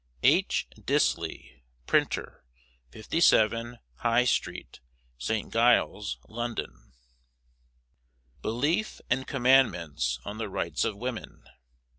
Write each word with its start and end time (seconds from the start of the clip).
H. 0.23 0.65
Disley, 0.75 1.61
Printer, 1.85 2.43
57, 2.89 3.77
High 3.97 4.25
Street, 4.25 4.79
St. 5.19 5.53
Giles, 5.53 6.17
London. 6.27 6.93
BELIEF 8.41 8.99
AND 9.11 9.27
COMMANDMENTS 9.27 10.17
ON 10.25 10.39
THE 10.39 10.49
RIGHTS 10.49 10.85
OF 10.85 10.97
WOMEN. 10.97 11.43